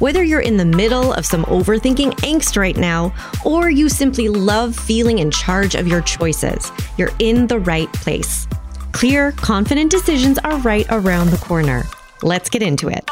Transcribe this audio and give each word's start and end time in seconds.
Whether 0.00 0.24
you're 0.24 0.40
in 0.40 0.56
the 0.56 0.64
middle 0.64 1.12
of 1.12 1.24
some 1.24 1.44
overthinking 1.44 2.14
angst 2.22 2.56
right 2.56 2.76
now, 2.76 3.14
or 3.44 3.70
you 3.70 3.88
simply 3.88 4.28
love 4.28 4.74
feeling 4.74 5.20
in 5.20 5.30
charge 5.30 5.76
of 5.76 5.86
your 5.86 6.00
choices, 6.00 6.72
you're 6.98 7.12
in 7.20 7.46
the 7.46 7.60
right 7.60 7.92
place. 7.92 8.48
Clear, 8.90 9.30
confident 9.32 9.92
decisions 9.92 10.38
are 10.38 10.58
right 10.58 10.86
around 10.90 11.30
the 11.30 11.36
corner. 11.36 11.84
Let's 12.22 12.50
get 12.50 12.60
into 12.60 12.88
it. 12.88 13.08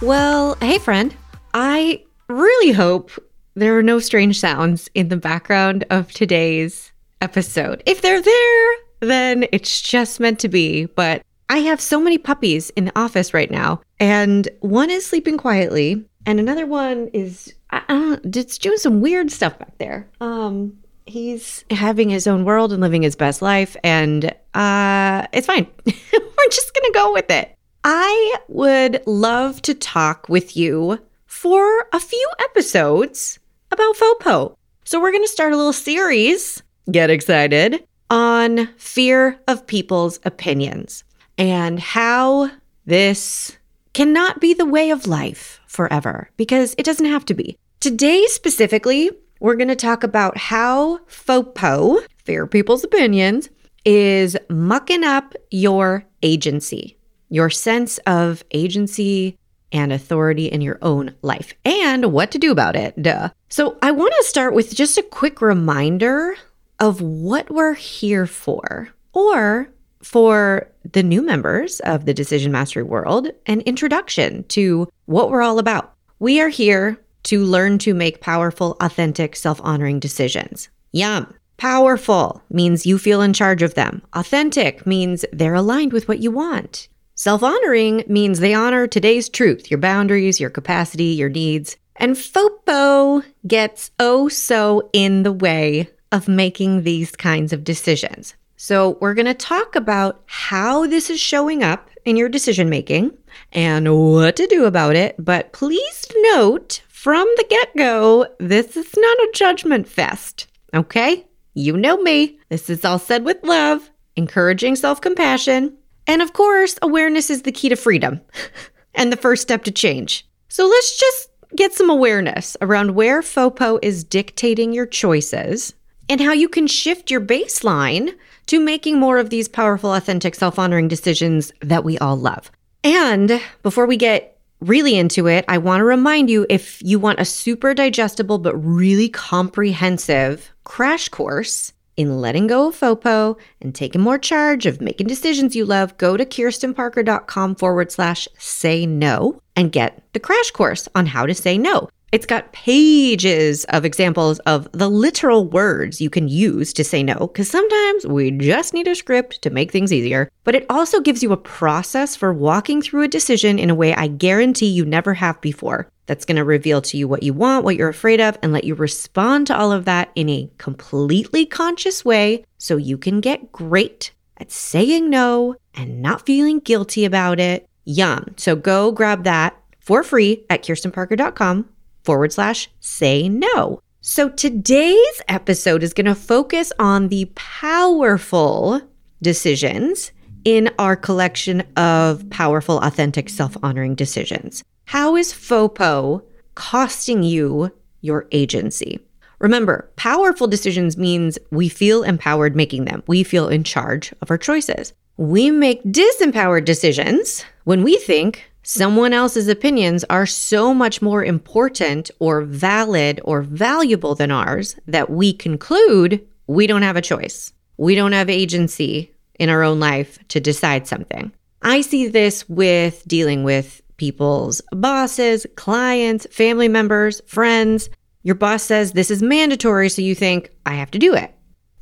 Well, 0.00 0.56
hey, 0.60 0.78
friend. 0.78 1.14
I 1.52 2.04
really 2.28 2.72
hope 2.72 3.10
there 3.54 3.76
are 3.76 3.82
no 3.82 3.98
strange 3.98 4.38
sounds 4.38 4.88
in 4.94 5.08
the 5.08 5.16
background 5.16 5.84
of 5.90 6.12
today's 6.12 6.92
episode. 7.20 7.82
If 7.86 8.02
they're 8.02 8.22
there, 8.22 8.74
then 9.00 9.46
it's 9.50 9.82
just 9.82 10.20
meant 10.20 10.38
to 10.40 10.48
be. 10.48 10.84
But 10.84 11.22
I 11.48 11.58
have 11.58 11.80
so 11.80 12.00
many 12.00 12.18
puppies 12.18 12.70
in 12.70 12.86
the 12.86 12.98
office 12.98 13.32
right 13.32 13.50
now, 13.50 13.80
and 13.98 14.48
one 14.60 14.90
is 14.90 15.06
sleeping 15.06 15.38
quietly, 15.38 16.04
and 16.26 16.38
another 16.38 16.66
one 16.66 17.08
is 17.12 17.54
I 17.70 17.82
don't 17.88 18.24
know, 18.24 18.40
it's 18.40 18.58
doing 18.58 18.78
some 18.78 19.00
weird 19.00 19.30
stuff 19.30 19.58
back 19.58 19.76
there. 19.78 20.08
Um, 20.20 20.78
he's 21.06 21.64
having 21.70 22.10
his 22.10 22.26
own 22.26 22.44
world 22.44 22.72
and 22.72 22.82
living 22.82 23.02
his 23.02 23.16
best 23.16 23.40
life, 23.40 23.76
and 23.82 24.26
uh, 24.54 25.26
it's 25.32 25.46
fine. 25.46 25.66
We're 25.86 26.50
just 26.50 26.74
gonna 26.74 26.92
go 26.92 27.12
with 27.12 27.30
it. 27.30 27.54
I 27.84 28.36
would 28.48 29.02
love 29.06 29.62
to 29.62 29.74
talk 29.74 30.28
with 30.28 30.56
you 30.56 30.98
for 31.26 31.88
a 31.92 32.00
few 32.00 32.30
episodes 32.40 33.38
about 33.70 33.96
FOPO. 33.96 34.56
So 34.84 35.00
we're 35.00 35.12
gonna 35.12 35.28
start 35.28 35.52
a 35.52 35.56
little 35.56 35.72
series. 35.72 36.62
Get 36.90 37.10
excited 37.10 37.86
on 38.10 38.66
fear 38.78 39.38
of 39.46 39.66
people's 39.66 40.18
opinions 40.24 41.04
and 41.38 41.78
how 41.78 42.50
this 42.84 43.56
cannot 43.94 44.40
be 44.40 44.52
the 44.52 44.66
way 44.66 44.90
of 44.90 45.06
life 45.06 45.60
forever 45.66 46.30
because 46.36 46.74
it 46.76 46.84
doesn't 46.84 47.06
have 47.06 47.24
to 47.26 47.34
be. 47.34 47.56
Today, 47.80 48.26
specifically, 48.26 49.10
we're 49.40 49.54
going 49.54 49.68
to 49.68 49.76
talk 49.76 50.02
about 50.02 50.36
how 50.36 50.98
FOPO, 51.06 52.04
fear 52.24 52.46
people's 52.46 52.82
opinions, 52.82 53.48
is 53.84 54.36
mucking 54.48 55.04
up 55.04 55.34
your 55.50 56.04
agency, 56.22 56.98
your 57.28 57.48
sense 57.48 57.98
of 57.98 58.42
agency 58.50 59.38
and 59.70 59.92
authority 59.92 60.46
in 60.46 60.60
your 60.60 60.78
own 60.82 61.14
life, 61.22 61.54
and 61.64 62.12
what 62.12 62.30
to 62.32 62.38
do 62.38 62.50
about 62.50 62.74
it. 62.74 63.00
Duh. 63.00 63.28
So, 63.48 63.78
I 63.80 63.92
want 63.92 64.12
to 64.18 64.24
start 64.24 64.54
with 64.54 64.74
just 64.74 64.98
a 64.98 65.02
quick 65.02 65.40
reminder 65.40 66.36
of 66.80 67.00
what 67.00 67.50
we're 67.50 67.74
here 67.74 68.26
for, 68.26 68.88
or 69.12 69.70
for 70.02 70.70
the 70.92 71.02
new 71.02 71.22
members 71.22 71.80
of 71.80 72.06
the 72.06 72.14
Decision 72.14 72.52
Mastery 72.52 72.82
world, 72.82 73.28
an 73.46 73.60
introduction 73.62 74.44
to 74.44 74.88
what 75.06 75.30
we're 75.30 75.42
all 75.42 75.58
about. 75.58 75.94
We 76.18 76.40
are 76.40 76.48
here 76.48 77.00
to 77.24 77.44
learn 77.44 77.78
to 77.78 77.94
make 77.94 78.20
powerful, 78.20 78.76
authentic, 78.80 79.36
self 79.36 79.60
honoring 79.62 80.00
decisions. 80.00 80.68
Yum. 80.92 81.34
Powerful 81.58 82.40
means 82.50 82.86
you 82.86 82.98
feel 82.98 83.20
in 83.20 83.32
charge 83.32 83.62
of 83.62 83.74
them. 83.74 84.00
Authentic 84.12 84.86
means 84.86 85.24
they're 85.32 85.54
aligned 85.54 85.92
with 85.92 86.06
what 86.06 86.20
you 86.20 86.30
want. 86.30 86.88
Self 87.16 87.42
honoring 87.42 88.04
means 88.06 88.38
they 88.38 88.54
honor 88.54 88.86
today's 88.86 89.28
truth, 89.28 89.70
your 89.70 89.80
boundaries, 89.80 90.38
your 90.38 90.50
capacity, 90.50 91.06
your 91.06 91.28
needs. 91.28 91.76
And 91.96 92.14
FOPO 92.14 93.24
gets 93.44 93.90
oh 93.98 94.28
so 94.28 94.88
in 94.92 95.24
the 95.24 95.32
way 95.32 95.90
of 96.12 96.28
making 96.28 96.84
these 96.84 97.10
kinds 97.16 97.52
of 97.52 97.64
decisions. 97.64 98.34
So, 98.60 98.98
we're 99.00 99.14
going 99.14 99.26
to 99.26 99.34
talk 99.34 99.76
about 99.76 100.20
how 100.26 100.88
this 100.88 101.10
is 101.10 101.20
showing 101.20 101.62
up 101.62 101.90
in 102.04 102.16
your 102.16 102.28
decision 102.28 102.68
making 102.68 103.16
and 103.52 104.12
what 104.12 104.34
to 104.34 104.48
do 104.48 104.64
about 104.64 104.96
it. 104.96 105.14
But 105.16 105.52
please 105.52 106.06
note 106.32 106.82
from 106.88 107.24
the 107.36 107.44
get 107.48 107.76
go, 107.76 108.26
this 108.40 108.76
is 108.76 108.92
not 108.96 109.18
a 109.18 109.30
judgment 109.32 109.86
fest. 109.86 110.48
Okay? 110.74 111.24
You 111.54 111.76
know 111.76 111.98
me. 111.98 112.40
This 112.48 112.68
is 112.68 112.84
all 112.84 112.98
said 112.98 113.24
with 113.24 113.44
love, 113.44 113.90
encouraging 114.16 114.74
self 114.74 115.00
compassion. 115.00 115.76
And 116.08 116.20
of 116.20 116.32
course, 116.32 116.80
awareness 116.82 117.30
is 117.30 117.42
the 117.42 117.52
key 117.52 117.68
to 117.68 117.76
freedom 117.76 118.20
and 118.96 119.12
the 119.12 119.16
first 119.16 119.42
step 119.42 119.62
to 119.64 119.70
change. 119.70 120.26
So 120.48 120.66
let's 120.66 120.98
just 120.98 121.30
get 121.54 121.74
some 121.74 121.90
awareness 121.90 122.56
around 122.60 122.96
where 122.96 123.22
FOPO 123.22 123.78
is 123.82 124.02
dictating 124.02 124.72
your 124.72 124.86
choices 124.86 125.74
and 126.08 126.20
how 126.20 126.32
you 126.32 126.48
can 126.48 126.66
shift 126.66 127.08
your 127.08 127.20
baseline 127.20 128.14
to 128.48 128.60
making 128.60 128.98
more 128.98 129.18
of 129.18 129.30
these 129.30 129.48
powerful, 129.48 129.94
authentic, 129.94 130.34
self 130.34 130.58
honoring 130.58 130.88
decisions 130.88 131.52
that 131.60 131.84
we 131.84 131.96
all 131.98 132.16
love. 132.16 132.50
And 132.84 133.40
before 133.62 133.86
we 133.86 133.96
get 133.96 134.38
really 134.60 134.96
into 134.96 135.26
it, 135.28 135.44
I 135.48 135.58
want 135.58 135.80
to 135.80 135.84
remind 135.84 136.30
you 136.30 136.46
if 136.48 136.82
you 136.82 136.98
want 136.98 137.20
a 137.20 137.24
super 137.24 137.74
digestible 137.74 138.38
but 138.38 138.56
really 138.56 139.08
comprehensive 139.08 140.50
crash 140.64 141.08
course 141.08 141.72
in 141.96 142.20
letting 142.20 142.46
go 142.46 142.68
of 142.68 142.76
FOPO 142.76 143.36
and 143.60 143.74
taking 143.74 144.00
more 144.00 144.18
charge 144.18 144.66
of 144.66 144.80
making 144.80 145.08
decisions 145.08 145.56
you 145.56 145.64
love, 145.64 145.96
go 145.98 146.16
to 146.16 146.24
kirstenparker.com 146.24 147.56
forward 147.56 147.90
slash 147.90 148.28
say 148.38 148.86
no 148.86 149.42
and 149.56 149.72
get 149.72 150.02
the 150.12 150.20
crash 150.20 150.50
course 150.52 150.88
on 150.94 151.06
how 151.06 151.26
to 151.26 151.34
say 151.34 151.58
no. 151.58 151.88
It's 152.10 152.24
got 152.24 152.52
pages 152.52 153.64
of 153.66 153.84
examples 153.84 154.38
of 154.40 154.66
the 154.72 154.88
literal 154.88 155.46
words 155.46 156.00
you 156.00 156.08
can 156.08 156.26
use 156.26 156.72
to 156.72 156.82
say 156.82 157.02
no, 157.02 157.14
because 157.14 157.50
sometimes 157.50 158.06
we 158.06 158.30
just 158.30 158.72
need 158.72 158.88
a 158.88 158.94
script 158.94 159.42
to 159.42 159.50
make 159.50 159.70
things 159.70 159.92
easier. 159.92 160.30
But 160.44 160.54
it 160.54 160.64
also 160.70 161.00
gives 161.00 161.22
you 161.22 161.32
a 161.32 161.36
process 161.36 162.16
for 162.16 162.32
walking 162.32 162.80
through 162.80 163.02
a 163.02 163.08
decision 163.08 163.58
in 163.58 163.68
a 163.68 163.74
way 163.74 163.94
I 163.94 164.06
guarantee 164.06 164.68
you 164.68 164.86
never 164.86 165.12
have 165.12 165.38
before. 165.42 165.90
That's 166.06 166.24
going 166.24 166.36
to 166.36 166.44
reveal 166.44 166.80
to 166.80 166.96
you 166.96 167.06
what 167.06 167.22
you 167.22 167.34
want, 167.34 167.66
what 167.66 167.76
you're 167.76 167.90
afraid 167.90 168.22
of, 168.22 168.38
and 168.42 168.54
let 168.54 168.64
you 168.64 168.74
respond 168.74 169.46
to 169.48 169.58
all 169.58 169.70
of 169.70 169.84
that 169.84 170.10
in 170.14 170.30
a 170.30 170.50
completely 170.56 171.44
conscious 171.44 172.06
way 172.06 172.42
so 172.56 172.78
you 172.78 172.96
can 172.96 173.20
get 173.20 173.52
great 173.52 174.12
at 174.38 174.50
saying 174.50 175.10
no 175.10 175.56
and 175.74 176.00
not 176.00 176.24
feeling 176.24 176.60
guilty 176.60 177.04
about 177.04 177.38
it. 177.38 177.68
Yum. 177.84 178.34
So 178.38 178.56
go 178.56 178.92
grab 178.92 179.24
that 179.24 179.60
for 179.78 180.02
free 180.02 180.46
at 180.48 180.62
kirstenparker.com 180.62 181.68
forward 182.08 182.32
slash 182.32 182.70
say 182.80 183.28
no. 183.28 183.82
So 184.00 184.30
today's 184.30 185.20
episode 185.28 185.82
is 185.82 185.92
going 185.92 186.06
to 186.06 186.14
focus 186.14 186.72
on 186.78 187.08
the 187.08 187.26
powerful 187.34 188.80
decisions 189.20 190.10
in 190.46 190.70
our 190.78 190.96
collection 190.96 191.60
of 191.76 192.24
powerful, 192.30 192.78
authentic, 192.78 193.28
self 193.28 193.58
honoring 193.62 193.94
decisions. 193.94 194.64
How 194.86 195.16
is 195.16 195.34
FOPO 195.34 196.22
costing 196.54 197.22
you 197.22 197.70
your 198.00 198.26
agency? 198.32 199.00
Remember, 199.38 199.92
powerful 199.96 200.46
decisions 200.46 200.96
means 200.96 201.38
we 201.50 201.68
feel 201.68 202.04
empowered 202.04 202.56
making 202.56 202.86
them. 202.86 203.02
We 203.06 203.22
feel 203.22 203.48
in 203.48 203.64
charge 203.64 204.14
of 204.22 204.30
our 204.30 204.38
choices. 204.38 204.94
We 205.18 205.50
make 205.50 205.84
disempowered 205.84 206.64
decisions 206.64 207.44
when 207.64 207.82
we 207.82 207.98
think 207.98 208.50
someone 208.68 209.14
else's 209.14 209.48
opinions 209.48 210.04
are 210.10 210.26
so 210.26 210.74
much 210.74 211.00
more 211.00 211.24
important 211.24 212.10
or 212.18 212.42
valid 212.42 213.18
or 213.24 213.40
valuable 213.40 214.14
than 214.14 214.30
ours 214.30 214.76
that 214.86 215.08
we 215.08 215.32
conclude 215.32 216.20
we 216.46 216.66
don't 216.66 216.82
have 216.82 216.94
a 216.94 217.00
choice. 217.00 217.50
We 217.78 217.94
don't 217.94 218.12
have 218.12 218.28
agency 218.28 219.10
in 219.38 219.48
our 219.48 219.62
own 219.62 219.80
life 219.80 220.18
to 220.28 220.38
decide 220.38 220.86
something. 220.86 221.32
I 221.62 221.80
see 221.80 222.08
this 222.08 222.46
with 222.46 223.02
dealing 223.08 223.42
with 223.42 223.80
people's 223.96 224.60
bosses, 224.72 225.46
clients, 225.56 226.26
family 226.30 226.68
members, 226.68 227.22
friends. 227.26 227.88
Your 228.22 228.34
boss 228.34 228.62
says 228.62 228.92
this 228.92 229.10
is 229.10 229.22
mandatory, 229.22 229.88
so 229.88 230.02
you 230.02 230.14
think, 230.14 230.50
I 230.66 230.74
have 230.74 230.90
to 230.90 230.98
do 230.98 231.14
it. 231.14 231.34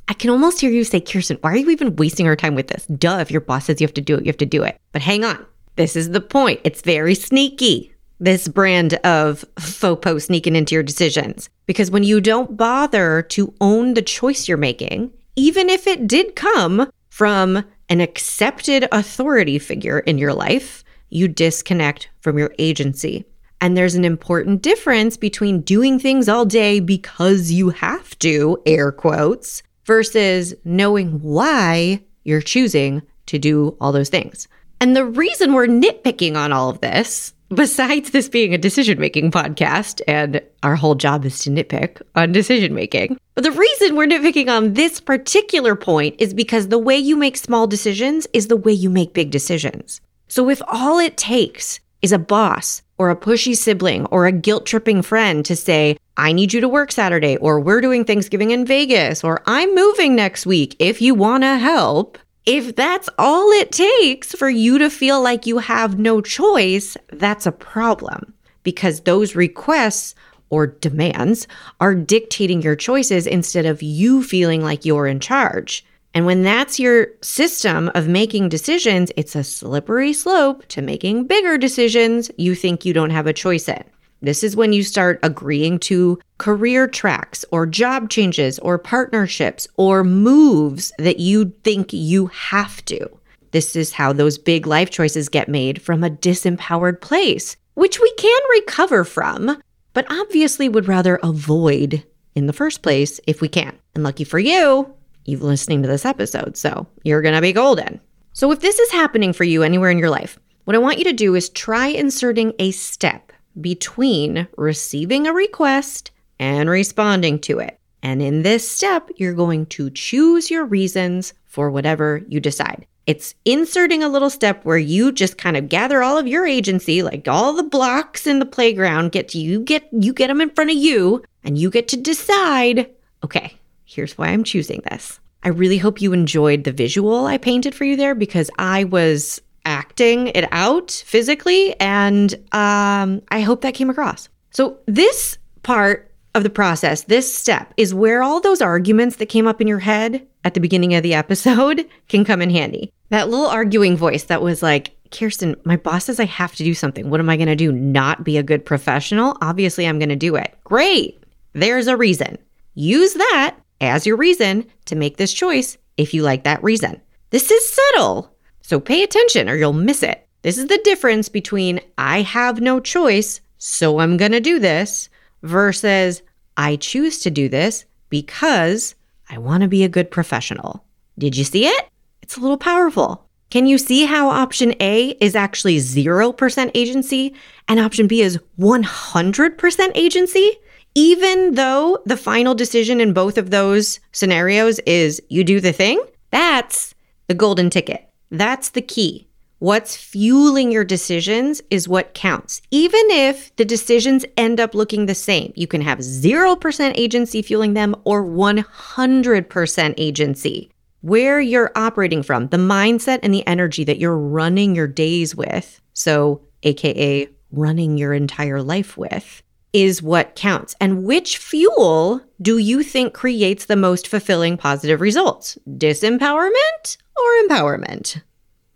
I 0.07 0.13
can 0.13 0.29
almost 0.29 0.61
hear 0.61 0.71
you 0.71 0.85
say, 0.85 1.01
Kirsten, 1.01 1.37
why 1.41 1.51
are 1.51 1.57
you 1.57 1.69
even 1.69 1.97
wasting 1.97 2.27
our 2.27 2.37
time 2.37 2.55
with 2.55 2.69
this? 2.69 2.85
Duh, 2.85 3.17
if 3.17 3.29
your 3.29 3.41
boss 3.41 3.65
says 3.65 3.81
you 3.81 3.87
have 3.87 3.93
to 3.95 4.01
do 4.01 4.15
it, 4.15 4.21
you 4.21 4.29
have 4.29 4.37
to 4.37 4.45
do 4.45 4.63
it. 4.63 4.79
But 4.93 5.01
hang 5.01 5.25
on. 5.25 5.45
This 5.77 5.95
is 5.95 6.09
the 6.09 6.21
point. 6.21 6.59
It's 6.63 6.81
very 6.81 7.13
sneaky, 7.13 7.93
this 8.19 8.47
brand 8.47 8.95
of 8.95 9.45
faux 9.59 9.79
FOPO 9.79 10.19
sneaking 10.19 10.55
into 10.55 10.73
your 10.73 10.83
decisions. 10.83 11.49
Because 11.67 11.91
when 11.91 12.03
you 12.03 12.19
don't 12.19 12.57
bother 12.57 13.21
to 13.29 13.53
own 13.61 13.93
the 13.93 14.01
choice 14.01 14.47
you're 14.47 14.57
making, 14.57 15.11
even 15.35 15.69
if 15.69 15.85
it 15.85 16.07
did 16.07 16.35
come 16.35 16.89
from 17.09 17.63
an 17.89 18.01
accepted 18.01 18.87
authority 18.91 19.59
figure 19.59 19.99
in 19.99 20.17
your 20.17 20.33
life, 20.33 20.83
you 21.09 21.27
disconnect 21.27 22.09
from 22.21 22.39
your 22.39 22.53
agency. 22.57 23.25
And 23.61 23.77
there's 23.77 23.95
an 23.95 24.05
important 24.05 24.63
difference 24.63 25.15
between 25.15 25.61
doing 25.61 25.99
things 25.99 26.27
all 26.27 26.45
day 26.45 26.79
because 26.79 27.51
you 27.51 27.69
have 27.69 28.17
to, 28.19 28.61
air 28.65 28.91
quotes, 28.91 29.61
versus 29.85 30.55
knowing 30.65 31.21
why 31.21 32.03
you're 32.23 32.41
choosing 32.41 33.03
to 33.27 33.37
do 33.37 33.77
all 33.79 33.91
those 33.91 34.09
things. 34.09 34.47
And 34.79 34.95
the 34.95 35.05
reason 35.05 35.53
we're 35.53 35.67
nitpicking 35.67 36.35
on 36.35 36.53
all 36.53 36.69
of 36.69 36.81
this, 36.81 37.33
besides 37.49 38.11
this 38.11 38.29
being 38.29 38.53
a 38.53 38.57
decision 38.57 38.99
making 38.99 39.31
podcast, 39.31 40.01
and 40.07 40.41
our 40.61 40.75
whole 40.75 40.95
job 40.95 41.25
is 41.25 41.39
to 41.39 41.49
nitpick 41.49 42.01
on 42.15 42.31
decision 42.31 42.75
making, 42.75 43.17
but 43.33 43.43
the 43.43 43.51
reason 43.51 43.95
we're 43.95 44.07
nitpicking 44.07 44.49
on 44.49 44.73
this 44.73 44.99
particular 44.99 45.75
point 45.75 46.15
is 46.19 46.33
because 46.33 46.67
the 46.67 46.77
way 46.77 46.97
you 46.97 47.15
make 47.15 47.37
small 47.37 47.65
decisions 47.67 48.27
is 48.33 48.47
the 48.47 48.57
way 48.57 48.71
you 48.71 48.89
make 48.89 49.13
big 49.13 49.31
decisions. 49.31 50.01
So 50.27 50.49
if 50.49 50.61
all 50.67 50.99
it 50.99 51.17
takes 51.17 51.79
is 52.01 52.11
a 52.11 52.19
boss 52.19 52.83
or 52.97 53.09
a 53.09 53.15
pushy 53.15 53.55
sibling 53.55 54.05
or 54.07 54.25
a 54.25 54.31
guilt 54.31 54.65
tripping 54.65 55.01
friend 55.01 55.45
to 55.45 55.55
say, 55.55 55.97
I 56.17 56.33
need 56.33 56.53
you 56.53 56.61
to 56.61 56.69
work 56.69 56.91
Saturday, 56.91 57.37
or 57.37 57.59
we're 57.59 57.81
doing 57.81 58.03
Thanksgiving 58.03 58.51
in 58.51 58.65
Vegas, 58.65 59.23
or 59.23 59.41
I'm 59.45 59.73
moving 59.73 60.15
next 60.15 60.45
week 60.45 60.75
if 60.79 61.01
you 61.01 61.15
want 61.15 61.43
to 61.43 61.57
help. 61.57 62.17
If 62.47 62.77
that's 62.77 63.09
all 63.17 63.51
it 63.51 63.73
takes 63.73 64.31
for 64.31 64.49
you 64.49 64.77
to 64.77 64.89
feel 64.89 65.21
like 65.21 65.45
you 65.45 65.57
have 65.57 65.99
no 65.99 66.21
choice, 66.21 66.95
that's 67.11 67.45
a 67.45 67.51
problem 67.51 68.33
because 68.63 69.01
those 69.01 69.35
requests 69.35 70.15
or 70.49 70.67
demands 70.67 71.45
are 71.81 71.93
dictating 71.93 72.61
your 72.61 72.77
choices 72.77 73.27
instead 73.27 73.65
of 73.65 73.83
you 73.83 74.23
feeling 74.23 74.63
like 74.63 74.85
you're 74.85 75.07
in 75.07 75.19
charge. 75.19 75.85
And 76.13 76.25
when 76.25 76.43
that's 76.43 76.79
your 76.79 77.07
system 77.21 77.91
of 77.95 78.07
making 78.07 78.47
decisions, 78.47 79.11
it's 79.17 79.35
a 79.35 79.43
slippery 79.43 80.13
slope 80.13 80.65
to 80.67 80.81
making 80.81 81.27
bigger 81.27 81.57
decisions 81.57 82.31
you 82.37 82.55
think 82.55 82.85
you 82.85 82.93
don't 82.93 83.09
have 83.09 83.27
a 83.27 83.33
choice 83.33 83.67
in. 83.67 83.83
This 84.21 84.43
is 84.43 84.55
when 84.55 84.73
you 84.73 84.83
start 84.83 85.19
agreeing 85.21 85.79
to 85.79 86.19
career 86.39 86.87
tracks 86.87 87.45
or 87.51 87.65
job 87.65 88.09
changes 88.09 88.57
or 88.59 88.77
partnerships 88.77 89.67
or 89.75 90.03
moves 90.03 90.91
that 90.97 91.19
you 91.19 91.53
think 91.63 91.93
you 91.93 92.27
have 92.27 92.83
to. 92.85 93.07
This 93.51 93.75
is 93.75 93.93
how 93.93 94.13
those 94.13 94.37
big 94.37 94.67
life 94.67 94.89
choices 94.89 95.29
get 95.29 95.47
made 95.47 95.81
from 95.81 96.03
a 96.03 96.09
disempowered 96.09 96.99
place, 96.99 97.55
which 97.75 97.99
we 97.99 98.11
can 98.15 98.41
recover 98.51 99.03
from, 99.03 99.61
but 99.93 100.11
obviously 100.11 100.67
would 100.67 100.87
rather 100.87 101.19
avoid 101.23 102.03
in 102.35 102.47
the 102.47 102.53
first 102.53 102.81
place 102.81 103.19
if 103.27 103.41
we 103.41 103.47
can. 103.47 103.77
And 103.95 104.03
lucky 104.03 104.23
for 104.23 104.39
you, 104.39 104.93
you've 105.25 105.43
listening 105.43 105.81
to 105.83 105.87
this 105.87 106.05
episode, 106.05 106.57
so 106.57 106.87
you're 107.03 107.21
going 107.21 107.35
to 107.35 107.41
be 107.41 107.53
golden. 107.53 108.01
So 108.33 108.51
if 108.51 108.59
this 108.59 108.79
is 108.79 108.91
happening 108.91 109.33
for 109.33 109.43
you 109.43 109.63
anywhere 109.63 109.89
in 109.89 109.97
your 109.97 110.09
life, 110.09 110.39
what 110.65 110.75
I 110.75 110.79
want 110.79 110.97
you 110.97 111.03
to 111.05 111.13
do 111.13 111.35
is 111.35 111.49
try 111.49 111.87
inserting 111.87 112.53
a 112.59 112.71
step 112.71 113.26
between 113.61 114.47
receiving 114.57 115.27
a 115.27 115.33
request 115.33 116.11
and 116.39 116.69
responding 116.69 117.39
to 117.39 117.59
it. 117.59 117.79
And 118.03 118.21
in 118.21 118.43
this 118.43 118.69
step, 118.69 119.09
you're 119.15 119.33
going 119.33 119.65
to 119.67 119.89
choose 119.89 120.51
your 120.51 120.65
reasons 120.65 121.33
for 121.45 121.71
whatever 121.71 122.21
you 122.27 122.39
decide. 122.39 122.85
It's 123.07 123.33
inserting 123.45 124.03
a 124.03 124.09
little 124.09 124.29
step 124.29 124.65
where 124.65 124.77
you 124.77 125.11
just 125.11 125.37
kind 125.37 125.55
of 125.55 125.69
gather 125.69 126.03
all 126.03 126.17
of 126.17 126.27
your 126.27 126.45
agency, 126.45 127.01
like 127.01 127.27
all 127.27 127.53
the 127.53 127.63
blocks 127.63 128.27
in 128.27 128.39
the 128.39 128.45
playground, 128.45 129.13
get 129.13 129.29
to 129.29 129.39
you 129.39 129.61
get 129.61 129.87
you 129.93 130.13
get 130.13 130.27
them 130.27 130.41
in 130.41 130.49
front 130.49 130.71
of 130.71 130.75
you 130.75 131.23
and 131.43 131.57
you 131.57 131.69
get 131.69 131.87
to 131.89 131.97
decide, 131.97 132.89
okay, 133.23 133.55
here's 133.85 134.17
why 134.17 134.27
I'm 134.27 134.43
choosing 134.43 134.81
this. 134.89 135.19
I 135.43 135.49
really 135.49 135.77
hope 135.77 136.01
you 136.01 136.11
enjoyed 136.11 136.65
the 136.65 136.73
visual 136.73 137.25
I 137.25 137.37
painted 137.37 137.73
for 137.73 137.85
you 137.85 137.95
there 137.95 138.13
because 138.13 138.51
I 138.57 138.83
was 138.83 139.41
acting 139.67 140.27
it 140.29 140.47
out 140.51 140.91
physically 141.05 141.79
and 141.79 142.33
um, 142.53 143.21
I 143.29 143.41
hope 143.41 143.61
that 143.61 143.73
came 143.73 143.89
across. 143.89 144.29
So, 144.51 144.77
this 144.87 145.37
part 145.61 146.09
of 146.33 146.43
the 146.43 146.49
process, 146.49 147.03
this 147.03 147.33
step, 147.33 147.73
is 147.77 147.93
where 147.93 148.23
all 148.23 148.39
those 148.39 148.61
arguments 148.61 149.17
that 149.17 149.27
came 149.27 149.45
up 149.45 149.59
in 149.59 149.67
your 149.67 149.79
head 149.79 150.25
at 150.43 150.53
the 150.53 150.59
beginning 150.59 150.95
of 150.95 151.03
the 151.03 151.13
episode 151.13 151.87
can 152.07 152.23
come 152.23 152.41
in 152.41 152.49
handy. 152.49 152.91
That 153.09 153.29
little 153.29 153.47
arguing 153.47 153.97
voice 153.97 154.23
that 154.25 154.41
was 154.41 154.63
like, 154.63 154.95
Kirsten, 155.11 155.55
my 155.63 155.77
boss 155.77 156.05
says 156.05 156.19
I 156.19 156.25
have 156.25 156.55
to 156.55 156.63
do 156.63 156.73
something. 156.73 157.09
What 157.09 157.19
am 157.19 157.29
I 157.29 157.37
going 157.37 157.47
to 157.47 157.55
do? 157.55 157.71
Not 157.71 158.23
be 158.23 158.37
a 158.37 158.43
good 158.43 158.65
professional? 158.65 159.37
Obviously, 159.41 159.87
I'm 159.87 159.99
going 159.99 160.09
to 160.09 160.15
do 160.15 160.35
it. 160.35 160.55
Great. 160.63 161.21
There's 161.53 161.87
a 161.87 161.97
reason. 161.97 162.37
Use 162.75 163.13
that 163.13 163.57
as 163.81 164.05
your 164.05 164.17
reason 164.17 164.65
to 164.85 164.95
make 164.95 165.17
this 165.17 165.33
choice 165.33 165.77
if 165.97 166.13
you 166.13 166.23
like 166.23 166.43
that 166.43 166.63
reason. 166.63 167.01
This 167.29 167.51
is 167.51 167.73
subtle, 167.73 168.31
so 168.67 168.81
pay 168.81 169.01
attention 169.01 169.49
or 169.49 169.55
you'll 169.55 169.71
miss 169.71 170.03
it. 170.03 170.27
This 170.41 170.57
is 170.57 170.67
the 170.67 170.81
difference 170.83 171.29
between 171.29 171.79
I 171.97 172.21
have 172.23 172.59
no 172.59 172.81
choice, 172.81 173.39
so 173.57 173.99
I'm 173.99 174.17
going 174.17 174.33
to 174.33 174.41
do 174.41 174.59
this, 174.59 175.07
versus 175.41 176.21
I 176.57 176.75
choose 176.75 177.19
to 177.19 177.31
do 177.31 177.47
this 177.47 177.85
because 178.09 178.93
I 179.29 179.37
want 179.37 179.61
to 179.61 179.69
be 179.69 179.85
a 179.85 179.89
good 179.89 180.11
professional. 180.11 180.83
Did 181.17 181.37
you 181.37 181.45
see 181.45 181.65
it? 181.65 181.87
It's 182.21 182.35
a 182.35 182.41
little 182.41 182.57
powerful. 182.57 183.25
Can 183.51 183.67
you 183.67 183.77
see 183.77 184.03
how 184.03 184.27
option 184.27 184.75
A 184.81 185.11
is 185.21 185.33
actually 185.33 185.77
0% 185.77 186.71
agency 186.75 187.33
and 187.69 187.79
option 187.79 188.05
B 188.05 188.21
is 188.21 188.37
100% 188.59 189.91
agency? 189.95 190.59
even 190.95 191.53
though 191.53 191.99
the 192.07 192.17
final 192.17 192.55
decision 192.55 192.99
in 192.99 193.13
both 193.13 193.37
of 193.37 193.51
those 193.51 193.99
scenarios 194.13 194.79
is 194.79 195.21
you 195.29 195.43
do 195.43 195.59
the 195.59 195.71
thing, 195.71 196.03
that's 196.31 196.95
the 197.27 197.35
golden 197.35 197.69
ticket. 197.69 198.06
That's 198.29 198.69
the 198.69 198.81
key. 198.81 199.27
What's 199.59 199.95
fueling 199.95 200.71
your 200.71 200.83
decisions 200.83 201.63
is 201.71 201.87
what 201.87 202.13
counts. 202.13 202.61
Even 202.69 203.01
if 203.09 203.55
the 203.55 203.65
decisions 203.65 204.23
end 204.35 204.59
up 204.59 204.75
looking 204.75 205.07
the 205.07 205.15
same, 205.15 205.51
you 205.55 205.65
can 205.65 205.81
have 205.81 205.97
0% 205.99 206.91
agency 206.95 207.41
fueling 207.41 207.73
them 207.73 207.95
or 208.03 208.23
100% 208.23 209.93
agency. 209.97 210.69
Where 211.01 211.41
you're 211.41 211.71
operating 211.75 212.21
from, 212.21 212.49
the 212.49 212.57
mindset 212.57 213.19
and 213.23 213.33
the 213.33 213.45
energy 213.47 213.83
that 213.83 213.97
you're 213.97 214.17
running 214.17 214.75
your 214.75 214.87
days 214.87 215.35
with, 215.35 215.81
so 215.93 216.41
AKA 216.61 217.29
running 217.51 217.97
your 217.97 218.13
entire 218.13 218.61
life 218.61 218.95
with, 218.95 219.41
is 219.73 220.03
what 220.03 220.35
counts. 220.35 220.75
And 220.79 221.03
which 221.03 221.37
fuel 221.37 222.21
do 222.41 222.57
you 222.57 222.83
think 222.83 223.13
creates 223.13 223.65
the 223.65 223.75
most 223.75 224.07
fulfilling 224.07 224.57
positive 224.57 225.01
results? 225.01 225.57
Disempowerment 225.67 226.97
or 227.23 227.47
empowerment? 227.47 228.21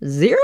0% 0.04 0.36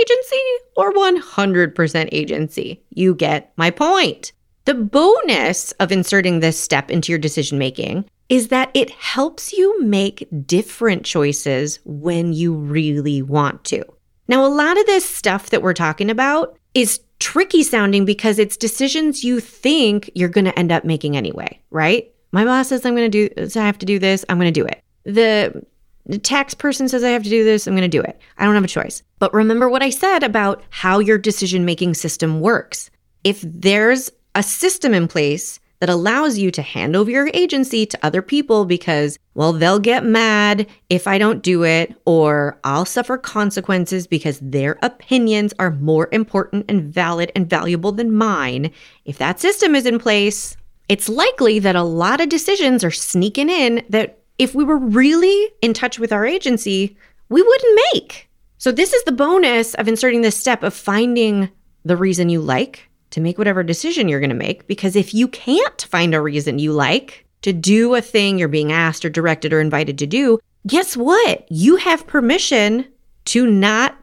agency 0.00 0.42
or 0.76 0.92
100% 0.92 2.08
agency? 2.12 2.82
You 2.90 3.14
get 3.14 3.52
my 3.56 3.70
point. 3.70 4.32
The 4.64 4.74
bonus 4.74 5.72
of 5.72 5.92
inserting 5.92 6.40
this 6.40 6.58
step 6.58 6.90
into 6.90 7.12
your 7.12 7.18
decision 7.18 7.58
making 7.58 8.06
is 8.30 8.48
that 8.48 8.70
it 8.72 8.90
helps 8.90 9.52
you 9.52 9.82
make 9.82 10.26
different 10.46 11.04
choices 11.04 11.80
when 11.84 12.32
you 12.32 12.54
really 12.54 13.20
want 13.20 13.62
to. 13.64 13.84
Now, 14.26 14.44
a 14.44 14.48
lot 14.48 14.78
of 14.78 14.86
this 14.86 15.06
stuff 15.06 15.50
that 15.50 15.62
we're 15.62 15.74
talking 15.74 16.08
about 16.08 16.58
is 16.72 17.00
tricky 17.18 17.62
sounding 17.62 18.04
because 18.04 18.38
it's 18.38 18.56
decisions 18.56 19.22
you 19.22 19.40
think 19.40 20.10
you're 20.14 20.28
going 20.28 20.46
to 20.46 20.58
end 20.58 20.72
up 20.72 20.84
making 20.84 21.16
anyway, 21.16 21.60
right? 21.70 22.10
My 22.32 22.44
boss 22.44 22.68
says 22.68 22.84
I'm 22.84 22.96
going 22.96 23.10
to 23.10 23.28
do 23.28 23.48
so 23.48 23.60
I 23.60 23.66
have 23.66 23.78
to 23.78 23.86
do 23.86 23.98
this, 23.98 24.24
I'm 24.28 24.38
going 24.38 24.52
to 24.52 24.60
do 24.60 24.66
it. 24.66 24.82
The 25.04 25.64
the 26.06 26.18
tax 26.18 26.54
person 26.54 26.88
says 26.88 27.02
I 27.02 27.10
have 27.10 27.24
to 27.24 27.30
do 27.30 27.44
this, 27.44 27.66
I'm 27.66 27.74
going 27.74 27.88
to 27.90 27.98
do 27.98 28.02
it. 28.02 28.18
I 28.38 28.44
don't 28.44 28.54
have 28.54 28.64
a 28.64 28.68
choice. 28.68 29.02
But 29.18 29.32
remember 29.32 29.68
what 29.68 29.82
I 29.82 29.90
said 29.90 30.22
about 30.22 30.62
how 30.70 30.98
your 30.98 31.18
decision 31.18 31.64
making 31.64 31.94
system 31.94 32.40
works. 32.40 32.90
If 33.22 33.40
there's 33.42 34.10
a 34.34 34.42
system 34.42 34.92
in 34.92 35.08
place 35.08 35.60
that 35.80 35.88
allows 35.88 36.38
you 36.38 36.50
to 36.50 36.62
hand 36.62 36.96
over 36.96 37.10
your 37.10 37.30
agency 37.34 37.84
to 37.84 37.98
other 38.02 38.22
people 38.22 38.64
because, 38.64 39.18
well, 39.34 39.52
they'll 39.52 39.78
get 39.78 40.04
mad 40.04 40.66
if 40.88 41.06
I 41.06 41.18
don't 41.18 41.42
do 41.42 41.64
it, 41.64 41.94
or 42.06 42.58
I'll 42.64 42.86
suffer 42.86 43.18
consequences 43.18 44.06
because 44.06 44.38
their 44.40 44.78
opinions 44.82 45.52
are 45.58 45.72
more 45.72 46.08
important 46.12 46.66
and 46.70 46.84
valid 46.84 47.32
and 47.34 47.48
valuable 47.48 47.92
than 47.92 48.14
mine. 48.14 48.70
If 49.04 49.18
that 49.18 49.40
system 49.40 49.74
is 49.74 49.84
in 49.84 49.98
place, 49.98 50.56
it's 50.88 51.08
likely 51.08 51.58
that 51.58 51.76
a 51.76 51.82
lot 51.82 52.20
of 52.20 52.28
decisions 52.28 52.84
are 52.84 52.90
sneaking 52.90 53.50
in 53.50 53.84
that 53.88 54.23
if 54.38 54.54
we 54.54 54.64
were 54.64 54.78
really 54.78 55.50
in 55.62 55.74
touch 55.74 55.98
with 55.98 56.12
our 56.12 56.26
agency, 56.26 56.96
we 57.28 57.42
wouldn't 57.42 57.80
make. 57.92 58.28
So, 58.58 58.72
this 58.72 58.92
is 58.92 59.04
the 59.04 59.12
bonus 59.12 59.74
of 59.74 59.88
inserting 59.88 60.22
this 60.22 60.36
step 60.36 60.62
of 60.62 60.74
finding 60.74 61.50
the 61.84 61.96
reason 61.96 62.28
you 62.28 62.40
like 62.40 62.88
to 63.10 63.20
make 63.20 63.38
whatever 63.38 63.62
decision 63.62 64.08
you're 64.08 64.20
going 64.20 64.30
to 64.30 64.36
make. 64.36 64.66
Because 64.66 64.96
if 64.96 65.14
you 65.14 65.28
can't 65.28 65.82
find 65.82 66.14
a 66.14 66.20
reason 66.20 66.58
you 66.58 66.72
like 66.72 67.26
to 67.42 67.52
do 67.52 67.94
a 67.94 68.00
thing 68.00 68.38
you're 68.38 68.48
being 68.48 68.72
asked 68.72 69.04
or 69.04 69.10
directed 69.10 69.52
or 69.52 69.60
invited 69.60 69.98
to 69.98 70.06
do, 70.06 70.38
guess 70.66 70.96
what? 70.96 71.46
You 71.50 71.76
have 71.76 72.06
permission 72.06 72.86
to 73.26 73.46
not 73.46 73.96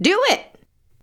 do 0.00 0.20
it. 0.28 0.51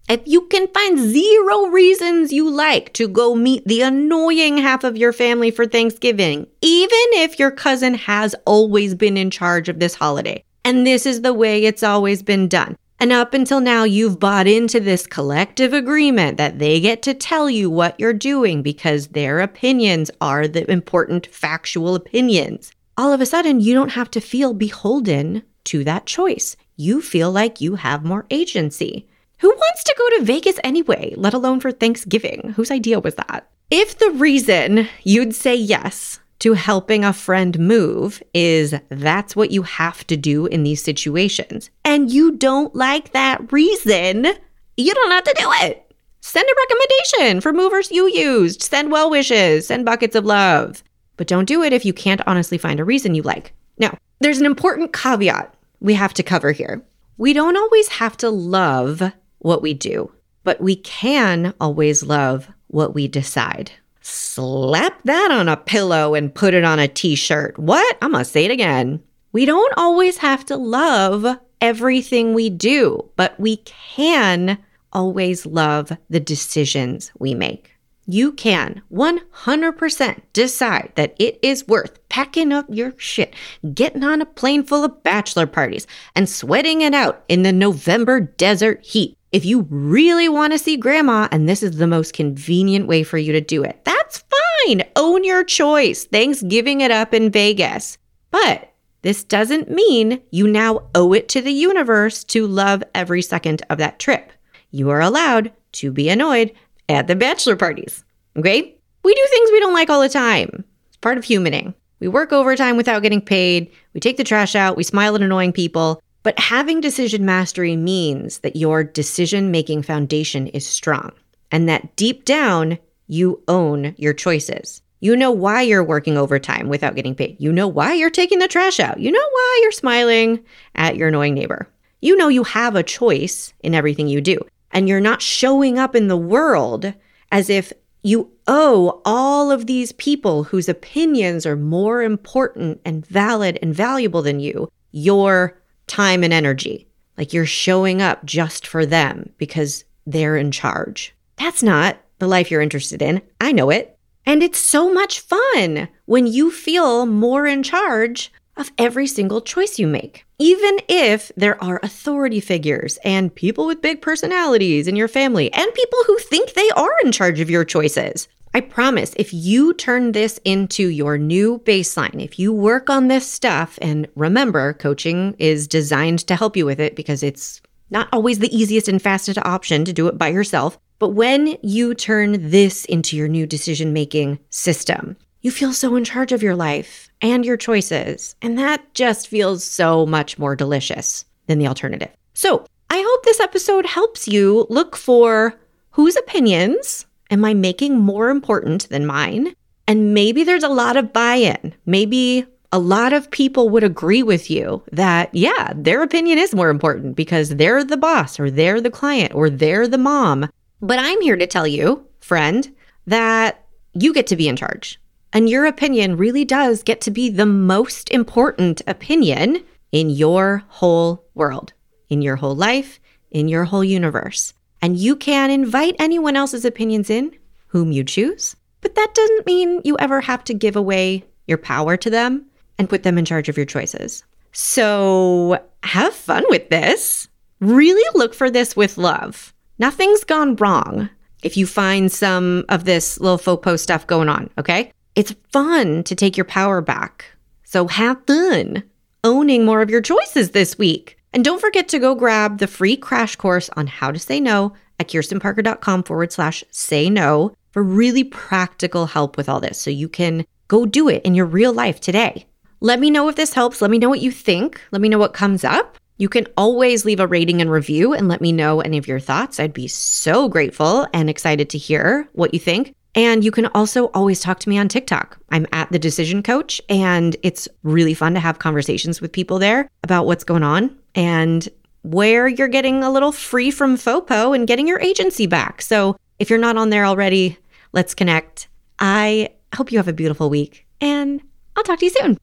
If 0.10 0.22
you 0.26 0.48
can 0.48 0.68
find 0.70 0.98
zero 0.98 1.68
reasons 1.68 2.34
you 2.34 2.50
like 2.50 2.94
to 2.94 3.08
go 3.08 3.36
meet 3.36 3.64
the 3.68 3.84
annoying 3.84 4.58
half 4.58 4.84
of 4.84 4.98
your 4.98 5.14
family 5.14 5.52
for 5.52 5.68
Thanksgiving, 5.68 6.48
even 6.64 7.06
if 7.14 7.38
your 7.38 7.52
cousin 7.52 7.94
has 7.94 8.34
always 8.48 8.96
been 8.96 9.18
in 9.18 9.30
charge 9.30 9.70
of 9.70 9.80
this 9.80 9.94
holiday, 9.94 10.44
and 10.66 10.88
this 10.88 11.06
is 11.06 11.22
the 11.22 11.32
way 11.32 11.64
it's 11.64 11.84
always 11.84 12.24
been 12.24 12.48
done, 12.48 12.76
And 13.00 13.14
up 13.14 13.34
until 13.34 13.62
now, 13.62 13.84
you've 13.84 14.20
bought 14.20 14.46
into 14.46 14.80
this 14.80 15.08
collective 15.08 15.74
agreement 15.74 16.38
that 16.38 16.60
they 16.60 16.82
get 16.82 17.02
to 17.04 17.14
tell 17.14 17.50
you 17.50 17.70
what 17.70 17.98
you're 18.00 18.12
doing 18.12 18.62
because 18.62 19.08
their 19.08 19.40
opinions 19.40 20.12
are 20.20 20.48
the 20.48 20.70
important 20.70 21.28
factual 21.28 21.96
opinions. 21.96 22.72
All 22.98 23.14
of 23.14 23.22
a 23.22 23.26
sudden, 23.26 23.62
you 23.62 23.74
don't 23.74 23.94
have 23.94 24.12
to 24.12 24.20
feel 24.20 24.54
beholden 24.54 25.44
to 25.66 25.84
that 25.86 26.08
choice. 26.08 26.58
You 26.76 27.02
feel 27.02 27.32
like 27.32 27.62
you 27.62 27.76
have 27.76 28.04
more 28.04 28.26
agency. 28.30 29.08
Who 29.40 29.50
wants 29.50 29.84
to 29.86 29.96
go 29.98 30.18
to 30.18 30.26
Vegas 30.26 30.60
anyway, 30.66 31.14
let 31.16 31.34
alone 31.34 31.62
for 31.62 31.72
Thanksgiving? 31.72 32.54
Whose 32.58 32.72
idea 32.72 33.00
was 33.00 33.16
that? 33.16 33.50
If 33.72 33.98
the 33.98 34.12
reason 34.12 34.90
you'd 35.04 35.34
say 35.34 35.56
yes 35.56 36.20
to 36.40 36.54
helping 36.54 37.06
a 37.06 37.14
friend 37.14 37.58
move 37.58 38.22
is 38.34 38.76
that's 38.90 39.38
what 39.38 39.52
you 39.52 39.62
have 39.64 40.06
to 40.08 40.18
do 40.18 40.46
in 40.48 40.64
these 40.64 40.84
situations. 40.84 41.70
And 41.86 42.12
you 42.12 42.32
don't 42.32 42.76
like 42.76 43.14
that 43.14 43.52
reason, 43.52 44.28
you 44.76 44.94
don't 44.94 45.12
have 45.12 45.24
to 45.24 45.36
do 45.38 45.50
it. 45.62 45.90
Send 46.20 46.46
a 46.46 46.56
recommendation 46.68 47.40
for 47.40 47.54
movers 47.54 47.92
you 47.92 48.10
used, 48.10 48.62
send 48.62 48.92
well 48.92 49.10
wishes, 49.10 49.68
send 49.68 49.86
buckets 49.86 50.18
of 50.18 50.26
love. 50.26 50.84
But 51.16 51.28
don't 51.28 51.46
do 51.46 51.64
it 51.64 51.72
if 51.72 51.86
you 51.86 51.94
can't 51.94 52.22
honestly 52.28 52.58
find 52.58 52.80
a 52.80 52.86
reason 52.86 53.16
you 53.16 53.22
like. 53.22 53.54
Now, 53.78 53.98
there's 54.20 54.40
an 54.40 54.46
important 54.46 54.92
caveat 54.92 55.54
we 55.80 55.94
have 55.94 56.14
to 56.16 56.24
cover 56.24 56.52
here. 56.52 56.82
We 57.18 57.32
don't 57.32 57.58
always 57.58 57.88
have 57.88 58.18
to 58.18 58.30
love 58.30 59.14
what 59.40 59.62
we 59.62 59.74
do, 59.74 60.12
but 60.44 60.62
we 60.62 60.76
can 60.76 61.54
always 61.60 62.04
love 62.04 62.48
what 62.68 62.94
we 62.94 63.08
decide 63.08 63.72
slap 64.10 65.02
that 65.04 65.32
on 65.32 65.48
a 65.48 65.58
pillow 65.58 66.16
and 66.16 66.34
put 66.34 66.54
it 66.54 66.64
on 66.64 66.80
a 66.80 66.88
t 66.88 67.16
shirt. 67.16 67.58
What? 67.58 67.98
I'm 68.02 68.12
going 68.12 68.24
to 68.24 68.30
say 68.30 68.46
it 68.46 68.52
again. 68.52 69.02
We 69.32 69.46
don't 69.46 69.74
always 69.78 70.18
have 70.18 70.46
to 70.48 70.58
love 70.58 71.38
everything 71.62 72.34
we 72.34 72.50
do, 72.50 73.10
but 73.16 73.40
we 73.40 73.58
can 73.58 74.58
always 74.92 75.46
love 75.46 75.96
the 76.10 76.20
decisions 76.20 77.12
we 77.20 77.36
make. 77.36 77.72
You 78.08 78.32
can 78.32 78.82
100% 78.92 80.22
decide 80.34 80.94
that 80.96 81.16
it 81.20 81.38
is 81.44 81.68
worth 81.68 82.00
packing 82.10 82.52
up 82.52 82.66
your 82.70 82.96
shit, 82.98 83.36
getting 83.76 84.04
on 84.04 84.20
a 84.20 84.26
plane 84.26 84.64
full 84.64 84.84
of 84.84 85.04
bachelor 85.04 85.46
parties, 85.46 85.86
and 86.16 86.28
sweating 86.28 86.82
it 86.82 86.96
out 86.96 87.24
in 87.30 87.44
the 87.44 87.54
November 87.54 88.20
desert 88.20 88.84
heat 88.84 89.19
if 89.32 89.46
you 89.46 89.68
really 89.70 90.28
want 90.28 90.54
to 90.54 90.60
see 90.60 90.76
grandma 90.76 91.28
and 91.32 91.48
this 91.48 91.62
is 91.62 91.78
the 91.78 91.88
most 91.88 92.14
convenient 92.14 92.88
way 92.88 93.04
for 93.04 93.18
you 93.18 93.32
to 93.32 93.42
do 93.42 93.64
it, 93.64 93.84
that's 93.84 94.24
fine. 94.66 94.84
Own 94.96 95.24
your 95.24 95.44
choice. 95.44 96.06
Thanks 96.06 96.42
giving 96.42 96.82
it 96.82 96.92
up 96.92 97.14
in 97.14 97.30
Vegas. 97.30 97.98
But 98.32 98.74
this 99.02 99.24
doesn't 99.24 99.70
mean 99.70 100.22
you 100.32 100.48
now 100.48 100.88
owe 100.96 101.14
it 101.14 101.30
to 101.30 101.42
the 101.42 101.52
universe 101.52 102.24
to 102.26 102.48
love 102.48 102.84
every 102.96 103.22
second 103.22 103.62
of 103.70 103.78
that 103.78 104.00
trip. 104.00 104.32
You 104.72 104.90
are 104.90 105.02
allowed 105.02 105.52
to 105.74 105.92
be 105.92 106.10
annoyed 106.10 106.52
at 106.90 107.08
the 107.08 107.16
bachelor 107.16 107.56
parties. 107.56 108.04
Okay? 108.36 108.76
We 109.04 109.14
do 109.14 109.26
things 109.30 109.52
we 109.52 109.60
don't 109.60 109.74
like 109.74 109.90
all 109.90 110.02
the 110.02 110.10
time. 110.10 110.64
It's 110.88 110.98
part 110.98 111.18
of 111.18 111.24
humaning. 111.24 111.74
We 112.00 112.08
work 112.08 112.32
overtime 112.32 112.78
without 112.78 113.04
getting 113.04 113.22
paid. 113.22 113.72
We 113.94 114.00
take 114.00 114.18
the 114.18 114.24
trash 114.24 114.56
out. 114.56 114.78
We 114.78 114.84
smile 114.84 115.16
at 115.16 115.22
annoying 115.22 115.54
people. 115.54 116.02
But 116.30 116.38
having 116.38 116.80
decision 116.80 117.26
mastery 117.26 117.76
means 117.76 118.42
that 118.42 118.56
your 118.56 118.84
decision 118.84 119.50
making 119.50 119.82
foundation 119.82 120.46
is 120.46 120.64
strong 120.64 121.12
and 121.50 121.68
that 121.68 121.96
deep 121.96 122.24
down, 122.24 122.78
you 123.08 123.42
own 123.48 123.96
your 123.98 124.14
choices. 124.14 124.84
You 125.00 125.16
know 125.16 125.32
why 125.32 125.64
you're 125.64 125.84
working 125.84 126.20
overtime 126.20 126.70
without 126.70 126.94
getting 126.94 127.16
paid. 127.16 127.38
You 127.40 127.52
know 127.52 127.68
why 127.68 127.94
you're 127.94 128.12
taking 128.12 128.38
the 128.38 128.48
trash 128.48 128.80
out. 128.80 129.00
You 129.00 129.12
know 129.12 129.28
why 129.32 129.60
you're 129.64 129.72
smiling 129.72 130.46
at 130.76 130.98
your 130.98 131.08
annoying 131.08 131.34
neighbor. 131.34 131.68
You 132.00 132.16
know 132.16 132.28
you 132.28 132.44
have 132.44 132.76
a 132.76 132.84
choice 132.84 133.52
in 133.62 133.74
everything 133.74 134.08
you 134.08 134.22
do. 134.22 134.38
And 134.70 134.88
you're 134.88 135.02
not 135.02 135.24
showing 135.24 135.80
up 135.80 135.96
in 135.96 136.10
the 136.10 136.16
world 136.16 136.94
as 137.32 137.50
if 137.50 137.74
you 138.04 138.30
owe 138.46 139.02
all 139.04 139.50
of 139.50 139.66
these 139.66 139.94
people 139.94 140.44
whose 140.44 140.70
opinions 140.70 141.48
are 141.48 141.56
more 141.56 142.04
important 142.04 142.82
and 142.86 143.04
valid 143.04 143.58
and 143.64 143.74
valuable 143.74 144.22
than 144.22 144.40
you 144.40 144.70
your 144.92 145.59
time 145.90 146.24
and 146.24 146.32
energy. 146.32 146.88
Like 147.18 147.34
you're 147.34 147.46
showing 147.46 148.02
up 148.02 148.24
just 148.24 148.66
for 148.66 148.86
them 148.86 149.34
because 149.38 149.84
they're 150.06 150.38
in 150.38 150.52
charge. 150.52 151.14
That's 151.36 151.62
not 151.62 151.98
the 152.20 152.28
life 152.28 152.50
you're 152.50 152.62
interested 152.62 153.02
in. 153.02 153.22
I 153.42 153.52
know 153.52 153.70
it. 153.70 153.98
And 154.26 154.44
it's 154.44 154.60
so 154.60 154.94
much 154.94 155.20
fun 155.20 155.90
when 156.06 156.28
you 156.28 156.52
feel 156.52 157.06
more 157.06 157.46
in 157.46 157.64
charge 157.64 158.32
of 158.56 158.72
every 158.78 159.08
single 159.08 159.42
choice 159.42 159.80
you 159.80 159.88
make. 159.88 160.26
Even 160.38 160.80
if 160.88 161.32
there 161.36 161.62
are 161.64 161.80
authority 161.82 162.40
figures 162.40 163.00
and 163.04 163.34
people 163.34 163.66
with 163.66 163.82
big 163.82 164.02
personalities 164.02 164.88
in 164.88 164.96
your 164.96 165.08
family 165.08 165.52
and 165.54 165.74
people 165.74 166.00
who 166.06 166.18
think 166.20 166.54
they 166.54 166.70
are 166.72 166.92
in 167.04 167.12
charge 167.12 167.40
of 167.40 167.50
your 167.50 167.66
choices. 167.66 168.28
I 168.52 168.62
promise 168.62 169.14
if 169.16 169.32
you 169.32 169.74
turn 169.76 170.14
this 170.14 170.40
into 170.44 170.88
your 170.88 171.20
new 171.20 171.60
baseline, 171.60 172.24
if 172.24 172.40
you 172.40 172.52
work 172.52 172.90
on 172.90 173.08
this 173.08 173.30
stuff, 173.30 173.78
and 173.82 174.08
remember, 174.16 174.74
coaching 174.74 175.36
is 175.38 175.68
designed 175.68 176.20
to 176.28 176.36
help 176.36 176.58
you 176.58 176.66
with 176.66 176.80
it 176.80 176.96
because 176.96 177.22
it's 177.22 177.62
not 177.92 178.10
always 178.12 178.40
the 178.40 178.56
easiest 178.56 178.88
and 178.88 179.02
fastest 179.02 179.38
option 179.40 179.86
to 179.86 179.94
do 179.94 180.08
it 180.08 180.18
by 180.18 180.30
yourself. 180.30 180.80
But 180.98 181.10
when 181.10 181.58
you 181.62 181.94
turn 181.94 182.50
this 182.50 182.86
into 182.86 183.16
your 183.16 183.28
new 183.28 183.46
decision 183.46 183.94
making 183.94 184.40
system, 184.50 185.16
you 185.42 185.52
feel 185.52 185.72
so 185.72 185.96
in 185.96 186.04
charge 186.04 186.32
of 186.32 186.44
your 186.44 186.56
life 186.56 187.10
and 187.22 187.46
your 187.46 187.56
choices. 187.56 188.36
And 188.42 188.58
that 188.58 188.94
just 188.96 189.28
feels 189.28 189.64
so 189.64 190.06
much 190.08 190.40
more 190.40 190.56
delicious 190.56 191.24
than 191.46 191.60
the 191.60 191.68
alternative. 191.68 192.12
So 192.34 192.66
I 192.90 193.04
hope 193.08 193.24
this 193.24 193.40
episode 193.40 193.86
helps 193.86 194.28
you 194.28 194.66
look 194.70 194.96
for 194.96 195.54
whose 195.92 196.16
opinions 196.16 197.06
am 197.30 197.46
I 197.46 197.54
making 197.54 197.98
more 197.98 198.30
important 198.30 198.90
than 198.90 199.06
mine? 199.06 199.54
And 199.88 200.14
maybe 200.14 200.44
there's 200.44 200.64
a 200.64 200.70
lot 200.70 200.98
of 200.98 201.14
buy 201.14 201.36
in. 201.36 201.74
Maybe 201.86 202.46
a 202.72 202.80
lot 202.80 203.14
of 203.14 203.32
people 203.32 203.70
would 203.70 203.84
agree 203.84 204.22
with 204.22 204.50
you 204.50 204.84
that, 204.92 205.34
yeah, 205.34 205.74
their 205.76 206.04
opinion 206.04 206.38
is 206.38 206.54
more 206.54 206.70
important 206.70 207.16
because 207.16 207.50
they're 207.50 207.84
the 207.84 207.98
boss 207.98 208.40
or 208.40 208.52
they're 208.52 208.82
the 208.82 208.92
client 208.92 209.34
or 209.34 209.50
they're 209.50 209.88
the 209.88 209.98
mom. 209.98 210.50
But 210.82 211.00
I'm 211.00 211.22
here 211.22 211.38
to 211.38 211.48
tell 211.48 211.66
you, 211.66 212.06
friend, 212.20 212.74
that 213.08 213.66
you 213.94 214.14
get 214.14 214.28
to 214.28 214.36
be 214.36 214.48
in 214.48 214.56
charge. 214.56 215.00
And 215.34 215.50
your 215.50 215.66
opinion 215.66 216.18
really 216.18 216.46
does 216.46 216.84
get 216.84 217.02
to 217.02 217.12
be 217.12 217.30
the 217.30 217.46
most 217.46 218.10
important 218.12 218.82
opinion 218.88 219.64
in 219.92 220.10
your 220.10 220.64
whole 220.68 221.26
world, 221.34 221.74
in 222.10 222.22
your 222.22 222.36
whole 222.36 222.56
life, 222.56 223.00
in 223.32 223.48
your 223.48 223.66
whole 223.66 223.84
universe. 223.84 224.54
And 224.82 224.98
you 224.98 225.16
can 225.16 225.52
invite 225.52 225.96
anyone 226.00 226.36
else's 226.36 226.66
opinions 226.66 227.10
in, 227.10 227.32
whom 227.68 227.92
you 227.92 228.04
choose, 228.04 228.56
but 228.82 228.96
that 228.96 229.14
doesn't 229.14 229.46
mean 229.46 229.82
you 229.84 229.98
ever 230.00 230.22
have 230.22 230.44
to 230.46 230.54
give 230.54 230.76
away 230.76 231.24
your 231.48 231.58
power 231.58 231.98
to 231.98 232.10
them 232.10 232.46
and 232.78 232.90
put 232.90 233.04
them 233.04 233.18
in 233.18 233.26
charge 233.26 233.50
of 233.50 233.58
your 233.58 233.66
choices. 233.66 234.24
So 234.52 235.62
have 235.84 236.14
fun 236.14 236.44
with 236.50 236.70
this. 236.70 237.28
Really 237.60 238.08
look 238.16 238.34
for 238.34 238.50
this 238.50 238.76
with 238.76 238.98
love. 238.98 239.54
Nothing's 239.80 240.24
gone 240.24 240.56
wrong 240.56 241.10
if 241.44 241.58
you 241.58 241.66
find 241.68 242.12
some 242.12 242.66
of 242.70 242.86
this 242.86 243.20
little 243.20 243.38
FOPO 243.38 243.80
stuff 243.80 244.08
going 244.08 244.30
on, 244.30 244.50
okay? 244.58 244.92
It's 245.16 245.36
fun 245.52 246.04
to 246.06 246.16
take 246.16 246.38
your 246.38 246.46
power 246.46 246.82
back. 246.82 247.26
So 247.64 247.88
have 247.88 248.26
fun 248.26 248.84
owning 249.24 249.66
more 249.66 249.82
of 249.82 249.90
your 249.90 250.02
choices 250.02 250.52
this 250.52 250.78
week. 250.78 251.19
And 251.34 251.44
don't 251.44 251.62
forget 251.62 251.88
to 251.90 252.00
go 252.00 252.16
grab 252.16 252.58
the 252.58 252.68
free 252.68 252.98
crash 252.98 253.36
course 253.36 253.70
on 253.76 253.88
how 253.88 254.12
to 254.12 254.20
say 254.20 254.40
no 254.40 254.74
at 255.00 255.08
kirstenparker.com 255.08 256.04
forward 256.04 256.32
slash 256.32 256.64
say 256.72 257.10
no 257.10 257.54
for 257.72 257.84
really 257.84 258.24
practical 258.24 259.06
help 259.06 259.38
with 259.38 259.48
all 259.48 259.60
this. 259.60 259.80
So 259.80 259.90
you 259.90 260.10
can 260.10 260.46
go 260.68 260.86
do 260.86 261.08
it 261.08 261.24
in 261.24 261.36
your 261.36 261.46
real 261.46 261.74
life 261.74 262.00
today. 262.00 262.46
Let 262.82 263.00
me 263.00 263.12
know 263.12 263.28
if 263.30 263.36
this 263.36 263.54
helps. 263.54 263.82
Let 263.82 263.92
me 263.92 263.98
know 264.00 264.10
what 264.10 264.22
you 264.22 264.32
think. 264.32 264.82
Let 264.92 265.02
me 265.02 265.10
know 265.10 265.20
what 265.20 265.34
comes 265.34 265.64
up. 265.64 265.98
You 266.18 266.30
can 266.30 266.48
always 266.58 267.06
leave 267.06 267.20
a 267.20 267.28
rating 267.28 267.62
and 267.62 267.72
review 267.72 268.14
and 268.14 268.28
let 268.28 268.42
me 268.42 268.52
know 268.52 268.82
any 268.82 268.98
of 268.98 269.08
your 269.08 269.20
thoughts. 269.20 269.60
I'd 269.60 269.74
be 269.74 269.88
so 269.88 270.50
grateful 270.50 271.08
and 271.14 271.30
excited 271.30 271.70
to 271.70 271.78
hear 271.78 272.28
what 272.34 272.54
you 272.54 272.60
think. 272.60 272.94
And 273.20 273.44
you 273.44 273.52
can 273.52 273.66
also 273.76 274.06
always 274.14 274.40
talk 274.40 274.62
to 274.62 274.70
me 274.70 274.78
on 274.78 274.88
TikTok. 274.88 275.38
I'm 275.50 275.68
at 275.74 275.92
the 275.92 276.00
Decision 276.00 276.42
Coach, 276.42 276.82
and 276.88 277.36
it's 277.44 277.68
really 277.84 278.14
fun 278.14 278.34
to 278.34 278.40
have 278.40 278.60
conversations 278.60 279.20
with 279.20 279.34
people 279.34 279.60
there 279.60 279.90
about 280.06 280.26
what's 280.26 280.46
going 280.46 280.64
on 280.64 280.98
and 281.16 281.68
where 282.04 282.48
you're 282.48 282.70
getting 282.70 283.04
a 283.04 283.12
little 283.12 283.34
free 283.34 283.72
from 283.72 283.98
FOPO 283.98 284.56
and 284.56 284.66
getting 284.66 284.88
your 284.88 285.02
agency 285.02 285.48
back. 285.48 285.82
So 285.82 286.16
if 286.40 286.50
you're 286.50 286.60
not 286.60 286.78
on 286.78 286.92
there 286.92 287.04
already, 287.04 287.58
let's 287.92 288.16
connect. 288.16 288.70
I 289.00 289.50
hope 289.76 289.92
you 289.92 289.98
have 289.98 290.08
a 290.08 290.14
beautiful 290.14 290.50
week, 290.50 290.88
and 291.02 291.42
I'll 291.76 291.84
talk 291.84 292.00
to 292.00 292.06
you 292.06 292.12
soon. 292.12 292.38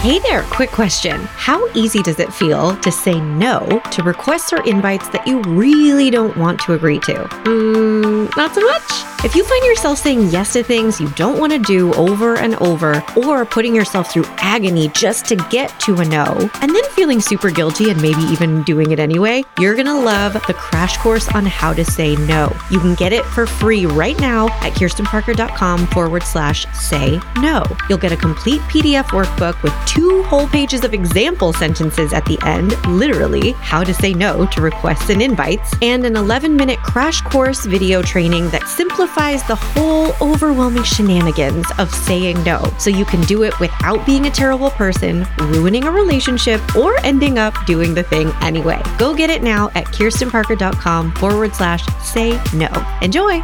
Hey 0.00 0.18
there, 0.20 0.44
quick 0.44 0.70
question. 0.70 1.20
How 1.36 1.68
easy 1.74 2.00
does 2.00 2.20
it 2.20 2.32
feel 2.32 2.74
to 2.76 2.90
say 2.90 3.20
no 3.20 3.82
to 3.90 4.02
requests 4.02 4.50
or 4.50 4.62
invites 4.62 5.10
that 5.10 5.26
you 5.26 5.42
really 5.42 6.08
don't 6.08 6.34
want 6.38 6.58
to 6.60 6.72
agree 6.72 7.00
to? 7.00 7.24
Mm, 7.44 8.34
not 8.34 8.54
so 8.54 8.62
much? 8.62 9.10
If 9.22 9.36
you 9.36 9.44
find 9.44 9.62
yourself 9.66 9.98
saying 9.98 10.30
yes 10.30 10.54
to 10.54 10.62
things 10.62 10.98
you 10.98 11.10
don't 11.10 11.38
want 11.38 11.52
to 11.52 11.58
do 11.58 11.92
over 11.92 12.38
and 12.38 12.54
over, 12.62 13.04
or 13.14 13.44
putting 13.44 13.74
yourself 13.74 14.10
through 14.10 14.24
agony 14.38 14.88
just 14.88 15.26
to 15.26 15.36
get 15.50 15.78
to 15.80 15.96
a 15.96 16.04
no, 16.06 16.48
and 16.62 16.74
then 16.74 16.84
feeling 16.92 17.20
super 17.20 17.50
guilty 17.50 17.90
and 17.90 18.00
maybe 18.00 18.22
even 18.22 18.62
doing 18.62 18.92
it 18.92 18.98
anyway, 18.98 19.44
you're 19.58 19.74
gonna 19.74 20.00
love 20.00 20.32
the 20.32 20.54
crash 20.54 20.96
course 20.96 21.28
on 21.34 21.44
how 21.44 21.74
to 21.74 21.84
say 21.84 22.16
no. 22.16 22.50
You 22.70 22.80
can 22.80 22.94
get 22.94 23.12
it 23.12 23.26
for 23.26 23.44
free 23.44 23.84
right 23.84 24.18
now 24.18 24.46
at 24.62 24.72
kirstenparker.com 24.72 25.88
forward 25.88 26.22
slash 26.22 26.64
say 26.72 27.20
no. 27.36 27.62
You'll 27.90 27.98
get 27.98 28.12
a 28.12 28.16
complete 28.16 28.62
PDF 28.62 29.08
workbook 29.08 29.62
with 29.62 29.74
two 29.90 30.22
whole 30.22 30.46
pages 30.46 30.84
of 30.84 30.94
example 30.94 31.52
sentences 31.52 32.12
at 32.12 32.24
the 32.26 32.38
end, 32.46 32.76
literally, 32.86 33.50
how 33.52 33.82
to 33.82 33.92
say 33.92 34.14
no 34.14 34.46
to 34.46 34.60
requests 34.60 35.10
and 35.10 35.20
invites, 35.20 35.74
and 35.82 36.06
an 36.06 36.14
11 36.14 36.54
minute 36.54 36.78
crash 36.78 37.20
course 37.22 37.66
video 37.66 38.00
training 38.00 38.48
that 38.50 38.68
simplifies 38.68 39.42
the 39.48 39.56
whole 39.56 40.14
overwhelming 40.20 40.84
shenanigans 40.84 41.66
of 41.78 41.92
saying 41.92 42.40
no 42.44 42.62
so 42.78 42.88
you 42.88 43.04
can 43.04 43.20
do 43.22 43.42
it 43.42 43.58
without 43.58 44.04
being 44.06 44.26
a 44.26 44.30
terrible 44.30 44.70
person, 44.70 45.26
ruining 45.38 45.84
a 45.84 45.90
relationship, 45.90 46.60
or 46.76 46.96
ending 47.04 47.38
up 47.38 47.54
doing 47.66 47.92
the 47.92 48.04
thing 48.04 48.30
anyway. 48.42 48.80
Go 48.96 49.12
get 49.12 49.28
it 49.28 49.42
now 49.42 49.70
at 49.74 49.86
kirstenparker.com 49.86 51.12
forward 51.12 51.52
slash 51.54 51.84
say 52.04 52.40
no. 52.54 52.68
Enjoy! 53.02 53.42